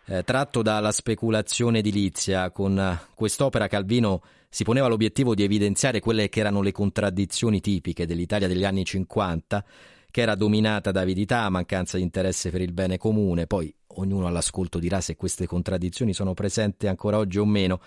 eh, 0.06 0.22
tratto 0.24 0.62
dalla 0.62 0.92
speculazione 0.92 1.78
edilizia. 1.80 2.50
Con 2.50 2.78
eh, 2.78 2.98
quest'opera 3.14 3.66
Calvino 3.66 4.22
si 4.48 4.64
poneva 4.64 4.86
l'obiettivo 4.86 5.34
di 5.34 5.42
evidenziare 5.42 6.00
quelle 6.00 6.28
che 6.28 6.40
erano 6.40 6.62
le 6.62 6.72
contraddizioni 6.72 7.60
tipiche 7.60 8.06
dell'Italia 8.06 8.48
degli 8.48 8.64
anni 8.64 8.84
50, 8.84 9.64
che 10.10 10.20
era 10.20 10.34
dominata 10.34 10.90
da 10.90 11.02
avidità, 11.02 11.48
mancanza 11.50 11.96
di 11.96 12.02
interesse 12.02 12.50
per 12.50 12.62
il 12.62 12.72
bene 12.72 12.96
comune. 12.96 13.46
Poi 13.46 13.72
ognuno 13.96 14.26
all'ascolto 14.26 14.78
dirà 14.78 15.00
se 15.00 15.16
queste 15.16 15.46
contraddizioni 15.46 16.14
sono 16.14 16.34
presenti 16.34 16.86
ancora 16.86 17.18
oggi 17.18 17.38
o 17.38 17.44
meno, 17.44 17.80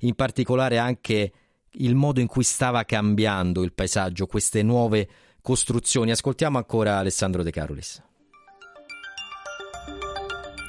in 0.00 0.14
particolare 0.14 0.78
anche 0.78 1.32
il 1.72 1.94
modo 1.94 2.20
in 2.20 2.26
cui 2.26 2.44
stava 2.44 2.84
cambiando 2.84 3.62
il 3.62 3.72
paesaggio, 3.72 4.26
queste 4.26 4.62
nuove 4.62 5.08
costruzioni. 5.40 6.10
Ascoltiamo 6.10 6.58
ancora 6.58 6.98
Alessandro 6.98 7.42
De 7.42 7.50
Carolis. 7.50 8.02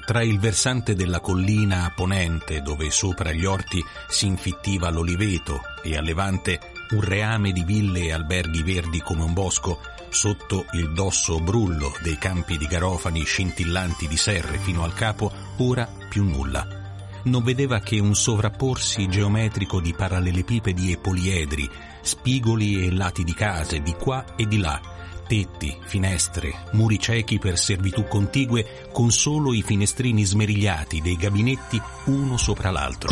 Tra 0.09 0.23
il 0.23 0.39
versante 0.39 0.95
della 0.95 1.19
collina 1.19 1.85
a 1.85 1.91
ponente, 1.91 2.63
dove 2.63 2.89
sopra 2.89 3.31
gli 3.31 3.45
orti 3.45 3.79
si 4.07 4.25
infittiva 4.25 4.89
l'oliveto, 4.89 5.61
e 5.83 5.95
a 5.95 6.01
levante 6.01 6.59
un 6.93 7.01
reame 7.01 7.51
di 7.51 7.63
ville 7.63 7.99
e 7.99 8.11
alberghi 8.11 8.63
verdi 8.63 9.01
come 9.01 9.21
un 9.21 9.33
bosco, 9.33 9.79
sotto 10.09 10.65
il 10.71 10.93
dosso 10.93 11.39
brullo 11.39 11.93
dei 12.01 12.17
campi 12.17 12.57
di 12.57 12.65
garofani 12.65 13.23
scintillanti 13.23 14.07
di 14.07 14.17
serre 14.17 14.57
fino 14.57 14.83
al 14.83 14.95
capo, 14.95 15.31
ora 15.57 15.87
più 16.09 16.23
nulla. 16.23 16.65
Non 17.25 17.43
vedeva 17.43 17.79
che 17.79 17.99
un 17.99 18.15
sovrapporsi 18.15 19.07
geometrico 19.09 19.79
di 19.79 19.93
parallelepipedi 19.93 20.91
e 20.91 20.97
poliedri, 20.97 21.69
spigoli 22.01 22.83
e 22.83 22.91
lati 22.91 23.23
di 23.23 23.35
case 23.35 23.79
di 23.83 23.93
qua 23.93 24.25
e 24.35 24.47
di 24.47 24.57
là, 24.57 24.81
tetti, 25.29 25.77
finestre, 25.81 26.51
muri 26.71 26.97
ciechi 26.97 27.37
per 27.37 27.55
servitù 27.55 28.07
contigue 28.07 28.87
con 28.91 29.11
solo 29.11 29.53
i 29.53 29.61
finestrini 29.61 30.23
smerigliati 30.25 31.01
dei 31.01 31.15
gabinetti 31.15 31.79
uno 32.05 32.35
sopra 32.35 32.71
l'altro. 32.71 33.11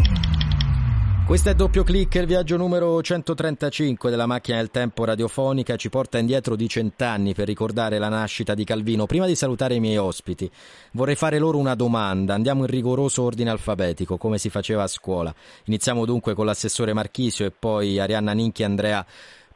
Questo 1.28 1.50
è 1.50 1.54
doppio 1.54 1.84
clic, 1.84 2.16
il 2.16 2.26
viaggio 2.26 2.58
numero 2.58 3.00
135 3.04 4.10
della 4.10 4.26
macchina 4.26 4.58
del 4.58 4.72
tempo 4.72 5.04
radiofonica 5.04 5.76
ci 5.76 5.90
porta 5.90 6.18
indietro 6.18 6.56
di 6.56 6.68
cent'anni 6.68 7.36
per 7.36 7.46
ricordare 7.46 8.00
la 8.00 8.10
nascita 8.10 8.56
di 8.56 8.64
Calvino. 8.64 9.06
Prima 9.06 9.28
di 9.28 9.36
salutare 9.36 9.76
i 9.76 9.80
miei 9.80 9.98
ospiti, 9.98 10.50
vorrei 10.94 11.16
fare 11.16 11.38
loro 11.38 11.60
una 11.60 11.76
domanda. 11.76 12.34
Andiamo 12.34 12.62
in 12.62 12.68
rigoroso 12.72 13.22
ordine 13.22 13.52
alfabetico, 13.52 14.18
come 14.18 14.40
si 14.40 14.50
faceva 14.50 14.84
a 14.84 14.88
scuola. 14.88 15.32
Iniziamo 15.66 16.04
dunque 16.06 16.34
con 16.34 16.46
l'assessore 16.46 16.94
Marchisio 16.94 17.46
e 17.46 17.52
poi 17.52 18.00
Arianna 18.00 18.32
Ninchi 18.32 18.64
e 18.64 18.66
Andrea 18.66 19.06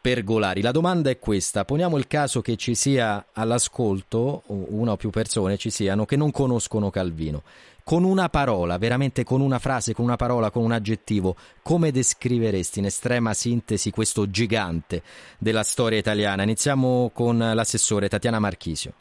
Pergolari. 0.01 0.61
La 0.61 0.71
domanda 0.71 1.11
è 1.11 1.19
questa: 1.19 1.63
poniamo 1.63 1.97
il 1.97 2.07
caso 2.07 2.41
che 2.41 2.57
ci 2.57 2.73
sia 2.73 3.27
all'ascolto 3.33 4.41
una 4.47 4.93
o 4.93 4.97
più 4.97 5.11
persone 5.11 5.57
ci 5.57 5.69
siano 5.69 6.05
che 6.05 6.15
non 6.15 6.31
conoscono 6.31 6.89
Calvino 6.89 7.43
con 7.83 8.03
una 8.03 8.29
parola, 8.29 8.77
veramente 8.77 9.23
con 9.23 9.41
una 9.41 9.59
frase, 9.59 9.93
con 9.93 10.05
una 10.05 10.15
parola, 10.15 10.51
con 10.51 10.63
un 10.63 10.71
aggettivo, 10.71 11.35
come 11.61 11.91
descriveresti 11.91 12.79
in 12.79 12.85
estrema 12.85 13.33
sintesi 13.33 13.91
questo 13.91 14.29
gigante 14.29 15.01
della 15.37 15.63
storia 15.63 15.97
italiana? 15.97 16.43
Iniziamo 16.43 17.11
con 17.13 17.37
l'assessore 17.37 18.07
Tatiana 18.07 18.39
Marchisio. 18.39 18.93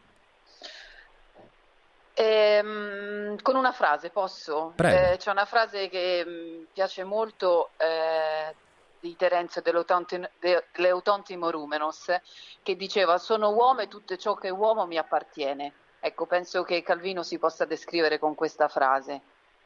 Ehm, 2.14 3.40
con 3.40 3.56
una 3.56 3.72
frase, 3.72 4.10
posso? 4.10 4.74
Eh, 4.76 5.16
c'è 5.18 5.30
una 5.30 5.46
frase 5.46 5.88
che 5.88 6.24
mm, 6.26 6.62
piace 6.72 7.04
molto 7.04 7.70
eh, 7.78 8.54
di 9.00 9.16
Terenzio 9.16 9.62
dell'Eutontimo 9.62 11.50
Rumenos 11.50 12.14
che 12.62 12.76
diceva 12.76 13.18
sono 13.18 13.50
uomo 13.50 13.80
e 13.80 13.88
tutto 13.88 14.16
ciò 14.16 14.34
che 14.34 14.48
è 14.48 14.52
uomo 14.52 14.86
mi 14.86 14.98
appartiene. 14.98 15.72
Ecco, 16.00 16.26
penso 16.26 16.62
che 16.62 16.82
Calvino 16.82 17.22
si 17.22 17.38
possa 17.38 17.64
descrivere 17.64 18.18
con 18.18 18.34
questa 18.34 18.68
frase, 18.68 19.20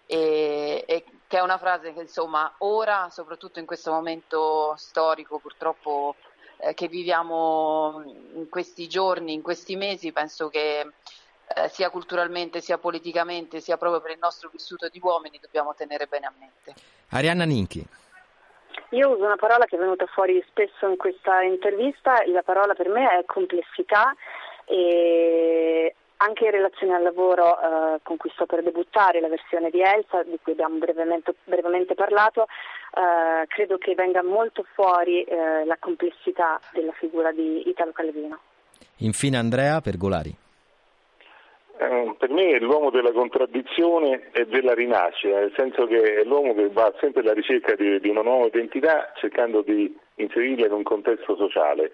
e, 0.07 0.85
e 0.87 1.05
che 1.27 1.39
è 1.39 1.43
una 1.43 1.59
frase 1.59 1.93
che 1.93 2.01
insomma 2.01 2.53
ora, 2.59 3.09
soprattutto 3.11 3.59
in 3.59 3.67
questo 3.67 3.91
momento 3.91 4.75
storico 4.77 5.39
purtroppo 5.39 6.17
eh, 6.59 6.75
che 6.75 6.89
viviamo 6.89 8.03
in 8.35 8.49
questi 8.49 8.89
giorni, 8.89 9.33
in 9.33 9.43
questi 9.43 9.77
mesi, 9.77 10.13
penso 10.13 10.49
che 10.49 10.81
eh, 10.81 11.69
sia 11.69 11.91
culturalmente, 11.91 12.61
sia 12.61 12.79
politicamente, 12.79 13.61
sia 13.61 13.77
proprio 13.77 14.01
per 14.01 14.13
il 14.13 14.19
nostro 14.21 14.49
vissuto 14.53 14.89
di 14.89 15.01
uomini 15.03 15.39
dobbiamo 15.41 15.75
tenere 15.75 16.07
bene 16.07 16.27
a 16.27 16.33
mente. 16.39 16.75
Arianna 17.09 17.45
Ninchi. 17.45 17.87
Io 18.95 19.11
uso 19.11 19.25
una 19.25 19.37
parola 19.37 19.65
che 19.65 19.75
è 19.75 19.79
venuta 19.79 20.07
fuori 20.07 20.43
spesso 20.49 20.87
in 20.87 20.97
questa 20.97 21.43
intervista, 21.43 22.23
la 22.27 22.43
parola 22.43 22.75
per 22.75 22.89
me 22.89 23.19
è 23.19 23.25
complessità 23.25 24.15
e 24.67 25.95
anche 26.19 26.45
in 26.45 26.51
relazione 26.53 26.95
al 26.95 27.03
lavoro 27.03 27.59
eh, 27.59 27.99
con 28.05 28.17
cui 28.17 28.31
sto 28.35 28.47
per 28.47 28.63
debuttare, 28.63 29.21
la 29.21 29.29
versione 29.29 29.71
di 29.71 29.81
Elsa, 29.83 30.23
di 30.23 30.39
cui 30.41 30.53
abbiamo 30.53 30.77
brevemente, 30.77 31.35
brevemente 31.43 31.95
parlato, 31.95 32.47
eh, 32.95 33.47
credo 33.49 33.79
che 33.79 33.95
venga 33.95 34.23
molto 34.23 34.65
fuori 34.75 35.25
eh, 35.25 35.65
la 35.65 35.77
complessità 35.81 36.61
della 36.73 36.93
figura 36.93 37.33
di 37.33 37.69
Italo 37.69 37.91
Calvino. 37.91 38.39
Infine 38.99 39.39
Andrea 39.39 39.81
Pergolari. 39.81 40.44
Eh, 41.77 42.15
per 42.19 42.31
me 42.31 42.51
è 42.51 42.59
l'uomo 42.61 42.91
della 42.91 43.13
contraddizione 43.13 44.31
e 44.33 44.47
della 44.47 44.75
rinascita, 44.75 45.41
nel 45.41 45.53
senso 45.57 45.87
che 45.87 46.21
è 46.21 46.25
l'uomo 46.25 46.55
che 46.55 46.69
va 46.69 46.93
sempre 47.01 47.23
alla 47.23 47.33
ricerca 47.33 47.75
di, 47.75 47.99
di 47.99 48.09
una 48.09 48.23
nuova 48.23 48.47
identità 48.47 49.13
cercando 49.17 49.63
di 49.63 49.97
inserirla 50.17 50.67
in 50.67 50.73
un 50.73 50.83
contesto 50.85 51.37
sociale 51.37 51.91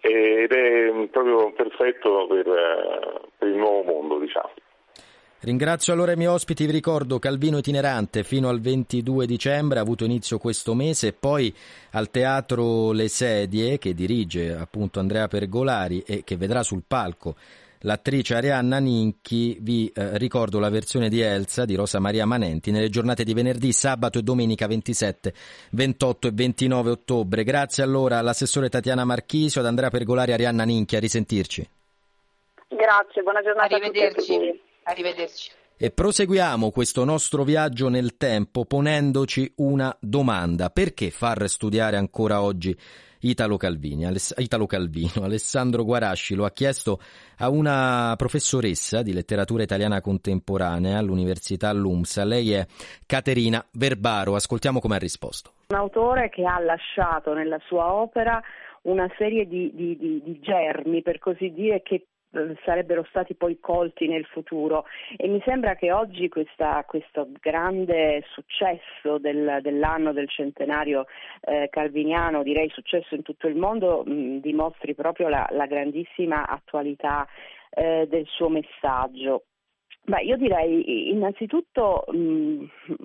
ed 0.00 0.50
è 0.50 1.08
proprio 1.12 1.52
perfetto 1.52 2.26
per, 2.26 2.46
eh, 2.48 3.20
per 3.38 3.48
il 3.48 3.54
nuovo 3.54 3.82
mondo, 3.84 4.18
diciamo. 4.18 4.50
Ringrazio 5.44 5.92
allora 5.92 6.12
i 6.12 6.16
miei 6.16 6.28
ospiti, 6.28 6.66
vi 6.66 6.72
ricordo 6.72 7.18
Calvino 7.18 7.58
itinerante 7.58 8.22
fino 8.22 8.48
al 8.48 8.60
22 8.60 9.26
dicembre, 9.26 9.78
ha 9.78 9.82
avuto 9.82 10.04
inizio 10.04 10.38
questo 10.38 10.74
mese 10.74 11.12
poi 11.12 11.52
al 11.92 12.10
Teatro 12.10 12.92
Le 12.92 13.08
Sedie 13.08 13.78
che 13.78 13.92
dirige 13.92 14.52
appunto 14.52 15.00
Andrea 15.00 15.26
Pergolari 15.26 16.02
e 16.06 16.22
che 16.24 16.36
vedrà 16.36 16.62
sul 16.62 16.84
palco 16.86 17.34
l'attrice 17.82 18.34
Arianna 18.34 18.78
Ninchi, 18.78 19.56
vi 19.60 19.90
eh, 19.94 20.18
ricordo 20.18 20.58
la 20.58 20.68
versione 20.68 21.08
di 21.08 21.20
Elsa 21.20 21.64
di 21.64 21.74
Rosa 21.74 21.98
Maria 22.00 22.26
Manenti 22.26 22.70
nelle 22.70 22.88
giornate 22.88 23.24
di 23.24 23.34
venerdì, 23.34 23.72
sabato 23.72 24.18
e 24.18 24.22
domenica 24.22 24.66
27, 24.66 25.32
28 25.70 26.28
e 26.28 26.30
29 26.32 26.90
ottobre. 26.90 27.44
Grazie 27.44 27.82
allora 27.82 28.18
all'assessore 28.18 28.68
Tatiana 28.68 29.04
Marchisio, 29.04 29.60
ad 29.60 29.66
Andrea 29.66 29.90
Pergolari 29.90 30.30
e 30.30 30.34
Arianna 30.34 30.64
Ninchi, 30.64 30.96
a 30.96 31.00
risentirci. 31.00 31.68
Grazie, 32.68 33.22
buona 33.22 33.42
giornata 33.42 33.74
Arrivederci. 33.74 34.34
a. 34.34 34.90
Arrivederci. 34.90 35.50
E 35.76 35.90
proseguiamo 35.90 36.70
questo 36.70 37.04
nostro 37.04 37.42
viaggio 37.42 37.88
nel 37.88 38.16
tempo 38.16 38.64
ponendoci 38.64 39.52
una 39.56 39.94
domanda. 40.00 40.70
Perché 40.70 41.10
far 41.10 41.48
studiare 41.48 41.96
ancora 41.96 42.40
oggi 42.40 42.76
Italo, 43.22 43.56
Calvini, 43.56 44.06
Italo 44.36 44.66
Calvino? 44.66 45.22
Alessandro 45.24 45.84
Guarasci 45.84 46.34
lo 46.34 46.44
ha 46.44 46.50
chiesto 46.50 46.98
a 47.38 47.48
una 47.48 48.14
professoressa 48.16 49.02
di 49.02 49.12
letteratura 49.12 49.62
italiana 49.62 50.00
contemporanea 50.00 50.98
all'Università 50.98 51.72
LUMSA. 51.72 52.24
Lei 52.24 52.52
è 52.52 52.66
Caterina 53.06 53.64
Verbaro. 53.72 54.34
Ascoltiamo 54.34 54.80
come 54.80 54.96
ha 54.96 54.98
risposto. 54.98 55.52
Un 55.68 55.76
autore 55.76 56.30
che 56.30 56.44
ha 56.44 56.58
lasciato 56.58 57.32
nella 57.32 57.58
sua 57.66 57.92
opera 57.92 58.42
una 58.82 59.08
serie 59.16 59.46
di, 59.46 59.70
di, 59.74 59.96
di, 59.96 60.22
di 60.24 60.40
germi, 60.40 61.02
per 61.02 61.18
così 61.18 61.52
dire, 61.52 61.82
che 61.82 62.06
sarebbero 62.64 63.04
stati 63.08 63.34
poi 63.34 63.58
colti 63.60 64.08
nel 64.08 64.24
futuro 64.24 64.84
e 65.16 65.28
mi 65.28 65.40
sembra 65.44 65.74
che 65.74 65.92
oggi 65.92 66.28
questa, 66.28 66.84
questo 66.86 67.28
grande 67.40 68.24
successo 68.32 69.18
del, 69.18 69.58
dell'anno 69.60 70.12
del 70.12 70.28
centenario 70.28 71.06
eh, 71.42 71.68
calviniano, 71.70 72.42
direi 72.42 72.68
successo 72.70 73.14
in 73.14 73.22
tutto 73.22 73.46
il 73.46 73.56
mondo, 73.56 74.02
mh, 74.04 74.40
dimostri 74.40 74.94
proprio 74.94 75.28
la, 75.28 75.46
la 75.50 75.66
grandissima 75.66 76.46
attualità 76.46 77.26
eh, 77.70 78.06
del 78.08 78.26
suo 78.26 78.48
messaggio. 78.48 79.44
Beh, 80.04 80.22
io 80.22 80.36
direi 80.36 81.10
innanzitutto 81.12 82.06
mh, 82.08 82.64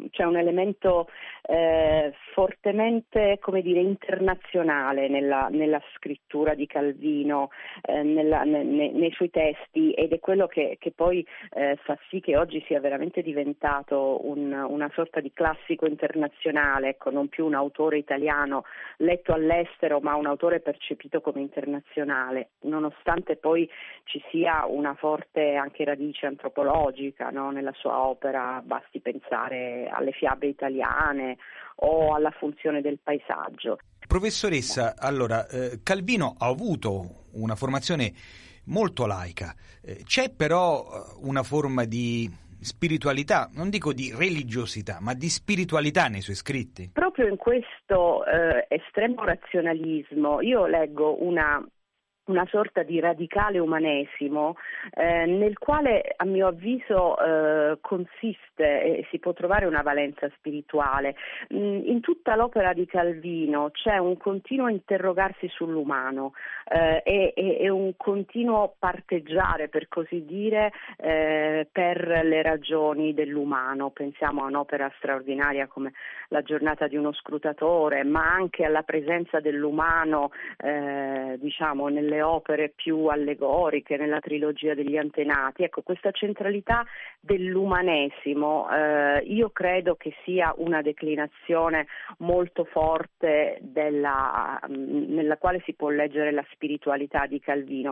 c'è 0.10 0.24
un 0.24 0.36
elemento 0.36 1.08
eh, 1.44 2.12
fortemente 2.34 3.40
dire, 3.62 3.82
internazionale 3.82 5.08
nella, 5.08 5.48
nella, 5.52 5.80
scrittura 5.94 6.56
di 6.56 6.66
Calvino, 6.66 7.52
eh, 7.84 8.02
nella, 8.02 8.42
ne, 8.44 8.64
nei 8.64 9.12
suoi 9.12 9.30
testi 9.30 9.92
ed 9.92 10.12
è 10.12 10.20
quello 10.20 10.48
che, 10.48 10.78
che 10.80 10.92
poi 10.92 11.26
eh, 11.54 11.78
fa 11.84 11.96
sì 12.10 12.20
che 12.20 12.36
oggi 12.36 12.64
sia 12.66 12.80
veramente 12.80 13.22
diventato 13.22 14.28
un, 14.28 14.52
una 14.52 14.90
sorta 14.96 15.20
di 15.20 15.32
classico 15.32 15.86
internazionale, 15.86 16.90
ecco, 16.90 17.12
non 17.12 17.28
più 17.28 17.46
un 17.46 17.54
autore 17.54 18.00
italiano 18.00 18.64
letto 18.98 19.34
all'estero 19.34 20.00
ma 20.00 20.16
un 20.16 20.26
autore 20.26 20.62
percepito 20.62 21.22
come 21.22 21.42
internazionale, 21.42 22.50
nonostante 22.62 23.36
poi 23.36 23.70
ci 24.06 24.20
sia 24.32 24.66
una 24.68 24.96
forte 24.96 25.54
anche 25.54 25.84
radice 25.84 26.26
antropologica 26.26 26.86
logica 26.88 27.30
no? 27.30 27.52
nella 27.52 27.74
sua 27.74 28.06
opera, 28.06 28.62
basti 28.64 29.00
pensare 29.00 29.90
alle 29.92 30.12
fiabe 30.12 30.48
italiane 30.48 31.38
o 31.78 32.14
alla 32.14 32.32
funzione 32.32 32.82
del 32.82 33.00
paesaggio. 33.02 33.80
Professoressa, 34.08 34.96
allora, 34.98 35.48
eh, 35.48 35.80
Calvino 35.84 36.36
ha 36.38 36.48
avuto 36.48 37.26
una 37.34 37.56
formazione 37.56 38.14
molto 38.66 39.06
laica, 39.06 39.54
eh, 39.84 40.04
c'è 40.04 40.34
però 40.34 40.82
eh, 40.82 41.26
una 41.28 41.44
forma 41.44 41.84
di 41.86 42.30
spiritualità, 42.60 43.50
non 43.54 43.70
dico 43.70 43.94
di 43.94 44.14
religiosità, 44.16 44.98
ma 45.00 45.14
di 45.14 45.30
spiritualità 45.30 46.08
nei 46.08 46.22
suoi 46.22 46.36
scritti? 46.36 46.90
Proprio 46.92 47.28
in 47.28 47.38
questo 47.38 48.26
eh, 48.26 48.66
estremo 48.70 49.24
razionalismo 49.24 50.42
io 50.42 50.66
leggo 50.66 51.24
una 51.24 51.64
una 52.28 52.46
sorta 52.48 52.84
di 52.84 53.00
radicale 53.00 53.60
umanesimo 53.60 54.56
eh, 54.94 55.26
nel 55.26 55.58
quale 55.58 56.14
a 56.16 56.26
mio 56.26 56.48
avviso 56.48 57.18
eh, 57.20 57.78
consiste 57.82 58.46
e 58.58 59.08
si 59.10 59.20
può 59.20 59.34
trovare 59.34 59.66
una 59.66 59.82
valenza 59.82 60.30
spirituale. 60.36 61.16
Mm, 61.54 61.82
in 61.86 62.00
tutta 62.02 62.36
l'opera 62.36 62.74
di 62.74 62.86
Calvino 62.86 63.70
c'è 63.72 63.98
un 63.98 64.18
continuo 64.18 64.68
interrogarsi 64.68 65.48
sull'umano 65.48 66.34
eh, 66.70 67.02
e, 67.04 67.34
e, 67.60 67.70
un 67.70 67.94
continuo 67.96 68.76
parteggiare, 68.78 69.70
per 69.70 69.88
così 69.88 70.26
dire, 70.26 70.72
eh, 70.98 71.68
per 71.72 72.22
le 72.24 72.42
ragioni 72.42 73.14
dell'umano. 73.14 73.90
Pensiamo 73.92 74.44
a 74.44 74.48
un'opera 74.48 74.92
straordinaria 74.98 75.68
come 75.68 75.94
La 76.30 76.42
giornata 76.42 76.88
di 76.88 76.98
uno 76.98 77.14
scrutatore, 77.14 78.04
ma 78.04 78.34
anche 78.34 78.66
alla 78.66 78.84
presenza 78.84 79.40
dell'umano 79.40 80.32
eh, 80.58 81.38
diciamo, 81.40 81.88
nelle 81.88 82.17
nelle 82.18 82.22
opere 82.22 82.74
più 82.76 83.06
allegoriche, 83.06 83.98
nella 83.98 84.20
trilogia 84.20 84.74
degli 84.74 84.98
antenati. 84.98 85.64
Ecco, 85.64 85.82
questa 85.82 86.12
centralità 86.12 86.86
dell'umanesimo 87.20 88.68
eh, 88.70 89.20
io 89.26 89.50
credo 89.52 89.96
che 89.96 90.14
sia 90.24 90.54
una 90.58 90.82
declinazione 90.82 91.88
molto 92.20 92.66
forte 92.66 93.60
della, 93.62 94.60
nella 94.68 95.38
quale 95.38 95.62
si 95.66 95.74
può 95.74 95.90
leggere 95.90 96.32
la 96.32 96.46
spiritualità 96.52 97.26
di 97.28 97.40
Calvino. 97.40 97.92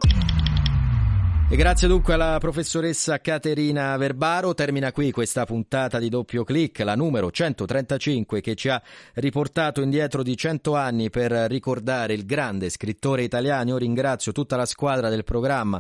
E 1.48 1.58
grazie 1.58 1.88
dunque 1.88 2.16
alla 2.16 2.38
professoressa 2.40 3.22
Caterina 3.22 3.96
Verbaro. 3.98 4.56
Termina 4.56 4.92
qui 4.92 5.12
questa 5.12 5.46
puntata 5.46 6.00
di 6.00 6.10
doppio 6.10 6.44
clic, 6.44 6.80
la 6.80 6.96
numero 6.96 7.30
135 7.30 8.42
che 8.42 8.56
ci 8.56 8.68
ha 8.68 8.82
riportato 9.14 9.82
indietro 9.82 10.24
di 10.24 10.36
100 10.36 10.76
anni 10.76 11.12
per 11.12 11.32
ricordare 11.32 12.16
il 12.16 12.26
grande 12.26 12.72
scrittore 12.72 13.22
italiano. 13.22 13.70
Io 13.70 13.78
ringrazio 13.78 14.32
tutta 14.32 14.56
la 14.56 14.66
squadra 14.66 15.08
del 15.10 15.24
programma 15.24 15.80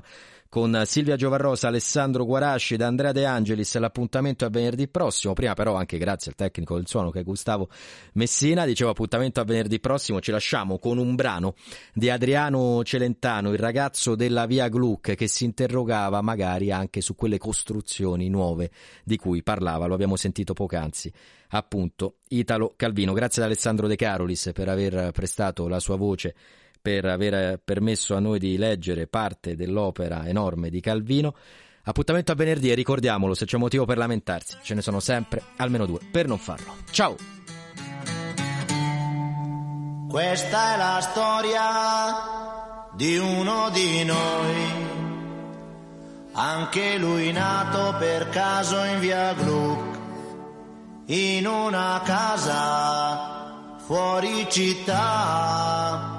con 0.55 0.83
Silvia 0.85 1.17
Giovarrosa, 1.17 1.67
Alessandro 1.67 2.23
Guarasci 2.23 2.75
ed 2.75 2.81
Andrea 2.81 3.11
De 3.11 3.25
Angelis. 3.25 3.75
L'appuntamento 3.75 4.45
è 4.45 4.49
venerdì 4.49 4.87
prossimo. 4.87 5.33
Prima, 5.33 5.53
però, 5.53 5.75
anche 5.75 5.97
grazie 5.97 6.31
al 6.31 6.37
tecnico 6.37 6.75
del 6.75 6.87
suono 6.87 7.09
che 7.09 7.19
è 7.19 7.23
Gustavo 7.23 7.67
Messina. 8.13 8.63
Dicevo 8.63 8.91
appuntamento 8.91 9.41
a 9.41 9.43
venerdì 9.43 9.81
prossimo. 9.81 10.21
Ci 10.21 10.31
lasciamo 10.31 10.79
con 10.79 10.97
un 10.97 11.13
brano 11.15 11.55
di 11.93 12.09
Adriano 12.09 12.81
Celentano, 12.85 13.51
il 13.51 13.59
ragazzo 13.59 14.15
della 14.15 14.45
via 14.45 14.69
Gluck, 14.69 15.15
che 15.15 15.27
si 15.27 15.43
interrogava 15.43 16.21
magari 16.21 16.71
anche 16.71 17.01
su 17.01 17.15
quelle 17.15 17.37
costruzioni 17.37 18.29
nuove 18.29 18.71
di 19.03 19.17
cui 19.17 19.43
parlava. 19.43 19.87
Lo 19.87 19.93
abbiamo 19.93 20.15
sentito 20.15 20.53
poc'anzi. 20.53 21.11
Appunto, 21.49 22.19
Italo 22.29 22.75
Calvino. 22.77 23.11
Grazie 23.11 23.41
ad 23.41 23.49
Alessandro 23.49 23.87
De 23.87 23.97
Carolis 23.97 24.51
per 24.53 24.69
aver 24.69 25.11
prestato 25.11 25.67
la 25.67 25.81
sua 25.81 25.97
voce 25.97 26.33
per 26.85 27.05
aver 27.05 27.59
permesso 27.63 28.15
a 28.15 28.19
noi 28.19 28.37
di 28.37 28.57
leggere 28.57 29.07
parte 29.07 29.55
dell'opera 29.55 30.27
enorme 30.27 30.69
di 30.69 30.81
Calvino. 30.81 31.33
Appuntamento 31.85 32.31
a 32.31 32.35
venerdì 32.35 32.69
e 32.69 32.75
ricordiamolo, 32.75 33.33
se 33.33 33.45
c'è 33.45 33.57
motivo 33.57 33.85
per 33.85 33.97
lamentarsi, 33.97 34.57
ce 34.61 34.75
ne 34.75 34.83
sono 34.83 34.99
sempre 34.99 35.41
almeno 35.55 35.87
due 35.87 35.97
per 36.11 36.27
non 36.27 36.37
farlo. 36.37 36.75
Ciao! 36.91 37.15
Questa 40.07 40.75
è 40.75 40.77
la 40.77 40.99
storia 41.01 41.63
di 42.93 43.17
uno 43.17 43.71
di 43.71 44.03
noi, 44.03 44.71
anche 46.33 46.99
lui 46.99 47.31
nato 47.31 47.95
per 47.97 48.29
caso 48.29 48.83
in 48.83 48.99
via 48.99 49.33
Gluck, 49.33 49.99
in 51.07 51.47
una 51.47 51.99
casa 52.05 53.77
fuori 53.79 54.45
città 54.51 56.14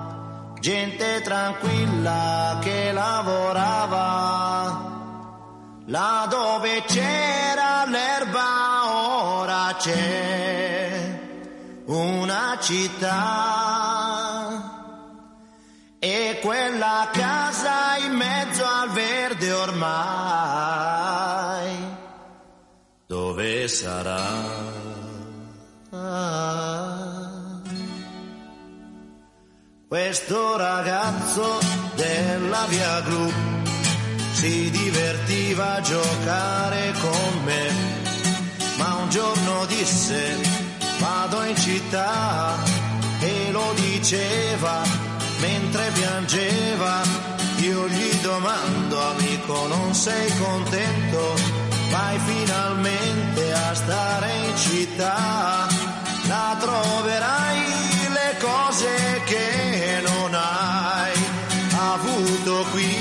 gente 0.66 1.20
tranquilla 1.22 2.58
che 2.60 2.90
lavorava, 2.90 3.94
là 5.86 6.26
dove 6.28 6.82
c'era 6.86 7.84
l'erba 7.86 8.90
ora 9.38 9.76
c'è 9.78 11.20
una 11.84 12.58
città 12.60 13.14
e 16.00 16.40
quella 16.42 17.10
casa 17.12 17.98
in 17.98 18.14
mezzo 18.14 18.64
al 18.64 18.90
verde 18.90 19.52
ormai 19.52 19.86
dove 23.06 23.68
sarà? 23.68 24.74
Questo 29.88 30.56
ragazzo 30.56 31.60
della 31.94 32.64
via 32.68 33.00
Gru 33.02 33.32
si 34.32 34.68
divertiva 34.68 35.74
a 35.74 35.80
giocare 35.80 36.92
con 37.00 37.44
me, 37.44 37.70
ma 38.78 38.96
un 38.96 39.08
giorno 39.10 39.64
disse 39.66 40.38
vado 40.98 41.40
in 41.44 41.56
città 41.56 42.56
e 43.20 43.52
lo 43.52 43.72
diceva 43.76 44.82
mentre 45.38 45.88
piangeva. 45.92 47.02
Io 47.58 47.86
gli 47.86 48.12
domando 48.22 49.00
amico 49.10 49.68
non 49.68 49.94
sei 49.94 50.36
contento? 50.36 51.34
Vai 51.92 52.18
finalmente 52.18 53.52
a 53.52 53.72
stare 53.72 54.32
in 54.48 54.56
città, 54.56 55.68
la 56.26 56.56
troverai 56.58 57.95
cose 58.46 59.22
che 59.24 60.00
non 60.02 60.34
hai 60.34 61.14
avuto 61.94 62.64
qui. 62.72 62.94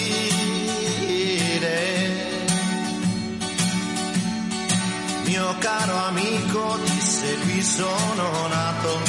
Mio 5.25 5.55
caro 5.59 5.97
amico 6.07 6.79
disse 6.85 7.37
qui 7.43 7.63
sono 7.63 8.47
nato 8.49 9.01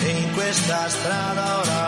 e 0.00 0.08
in 0.08 0.32
questa 0.32 0.88
strada 0.88 1.58
ora 1.60 1.83